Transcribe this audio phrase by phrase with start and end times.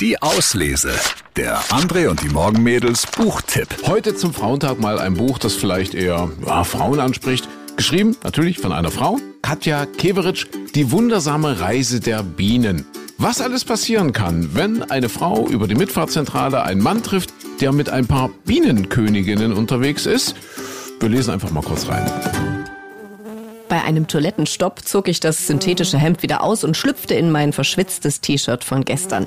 [0.00, 0.92] Die Auslese.
[1.36, 3.68] Der André und die Morgenmädels Buchtipp.
[3.86, 7.46] Heute zum Frauentag mal ein Buch, das vielleicht eher ja, Frauen anspricht.
[7.76, 12.86] Geschrieben natürlich von einer Frau, Katja Keveritsch, Die wundersame Reise der Bienen.
[13.18, 17.90] Was alles passieren kann, wenn eine Frau über die Mitfahrzentrale einen Mann trifft, der mit
[17.90, 20.34] ein paar Bienenköniginnen unterwegs ist.
[20.98, 22.10] Wir lesen einfach mal kurz rein.
[23.68, 28.20] Bei einem Toilettenstopp zog ich das synthetische Hemd wieder aus und schlüpfte in mein verschwitztes
[28.20, 29.26] T-Shirt von gestern.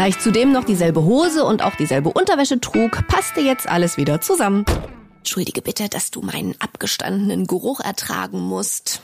[0.00, 4.22] Da ich zudem noch dieselbe Hose und auch dieselbe Unterwäsche trug, passte jetzt alles wieder
[4.22, 4.64] zusammen.
[5.18, 9.02] Entschuldige bitte, dass du meinen abgestandenen Geruch ertragen musst.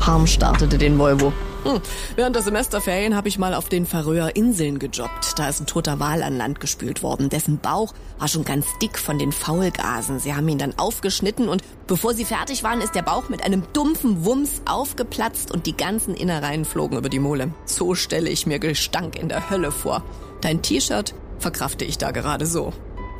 [0.00, 1.32] Harm startete den Volvo.
[1.64, 1.80] Hm.
[2.14, 5.38] Während der Semesterferien habe ich mal auf den Färöer Inseln gejobbt.
[5.38, 7.30] Da ist ein toter Wal an Land gespült worden.
[7.30, 10.18] Dessen Bauch war schon ganz dick von den Faulgasen.
[10.18, 13.62] Sie haben ihn dann aufgeschnitten und bevor sie fertig waren, ist der Bauch mit einem
[13.72, 17.50] dumpfen Wumms aufgeplatzt und die ganzen Innereien flogen über die Mole.
[17.64, 20.04] So stelle ich mir Gestank in der Hölle vor.
[20.42, 22.74] Dein T-Shirt verkrafte ich da gerade so.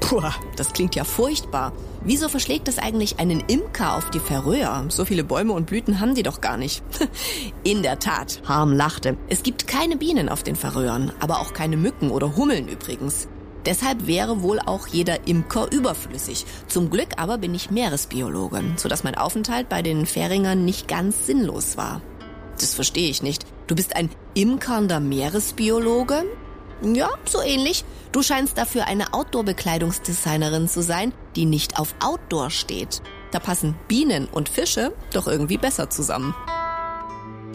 [0.05, 0.21] Puh,
[0.57, 1.73] das klingt ja furchtbar.
[2.03, 4.85] Wieso verschlägt es eigentlich einen Imker auf die Färöer?
[4.89, 6.83] So viele Bäume und Blüten haben die doch gar nicht.
[7.65, 9.17] In der Tat, Harm lachte.
[9.31, 13.29] Es gibt keine Bienen auf den Färöern, aber auch keine Mücken oder Hummeln übrigens.
[13.65, 16.45] Deshalb wäre wohl auch jeder Imker überflüssig.
[16.69, 21.79] Zum Glück aber bin ich Meeresbiologe, sodass mein Aufenthalt bei den Färingern nicht ganz sinnlos
[21.79, 22.03] war.
[22.61, 23.47] Das verstehe ich nicht.
[23.69, 26.25] Du bist ein imkernder Meeresbiologe?
[26.93, 27.85] Ja, so ähnlich.
[28.13, 33.01] Du scheinst dafür eine Outdoor-Bekleidungsdesignerin zu sein, die nicht auf Outdoor steht.
[33.33, 36.35] Da passen Bienen und Fische doch irgendwie besser zusammen.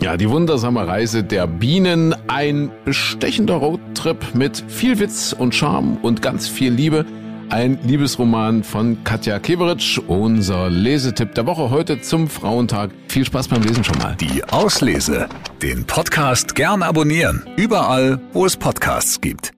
[0.01, 6.21] Ja, die wundersame Reise der Bienen, ein bestechender Roadtrip mit viel Witz und Charme und
[6.21, 7.05] ganz viel Liebe.
[7.49, 12.91] Ein Liebesroman von Katja Keveritsch, unser Lesetipp der Woche heute zum Frauentag.
[13.07, 14.15] Viel Spaß beim Lesen schon mal.
[14.17, 15.27] Die Auslese.
[15.59, 17.47] Den Podcast gern abonnieren.
[17.57, 19.51] Überall, wo es Podcasts gibt.